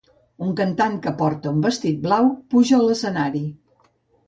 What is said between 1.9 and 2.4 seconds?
blau